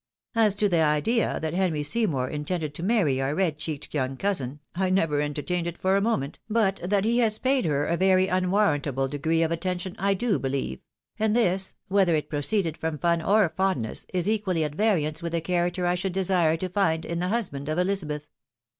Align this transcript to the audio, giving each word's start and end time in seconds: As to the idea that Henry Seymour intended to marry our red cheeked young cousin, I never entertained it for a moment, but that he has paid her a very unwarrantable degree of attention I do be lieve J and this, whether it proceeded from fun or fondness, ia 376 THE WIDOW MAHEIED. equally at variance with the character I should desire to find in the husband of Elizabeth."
As 0.33 0.55
to 0.55 0.67
the 0.67 0.81
idea 0.81 1.39
that 1.41 1.53
Henry 1.53 1.83
Seymour 1.83 2.27
intended 2.27 2.73
to 2.73 2.81
marry 2.81 3.21
our 3.21 3.35
red 3.35 3.59
cheeked 3.59 3.93
young 3.93 4.17
cousin, 4.17 4.59
I 4.73 4.89
never 4.89 5.21
entertained 5.21 5.67
it 5.67 5.77
for 5.77 5.95
a 5.95 6.01
moment, 6.01 6.39
but 6.49 6.77
that 6.77 7.05
he 7.05 7.19
has 7.19 7.37
paid 7.37 7.65
her 7.65 7.85
a 7.85 7.97
very 7.97 8.27
unwarrantable 8.27 9.07
degree 9.07 9.43
of 9.43 9.51
attention 9.51 9.95
I 9.99 10.15
do 10.15 10.39
be 10.39 10.49
lieve 10.49 10.79
J 10.79 11.25
and 11.25 11.35
this, 11.35 11.75
whether 11.87 12.15
it 12.15 12.31
proceeded 12.31 12.77
from 12.77 12.97
fun 12.97 13.21
or 13.21 13.47
fondness, 13.49 14.07
ia 14.11 14.23
376 14.23 14.25
THE 14.25 14.29
WIDOW 14.31 14.31
MAHEIED. 14.31 14.41
equally 14.41 14.63
at 14.63 14.75
variance 14.75 15.21
with 15.21 15.31
the 15.33 15.41
character 15.41 15.85
I 15.85 15.93
should 15.93 16.13
desire 16.13 16.57
to 16.57 16.67
find 16.67 17.05
in 17.05 17.19
the 17.19 17.27
husband 17.27 17.69
of 17.69 17.77
Elizabeth." 17.77 18.27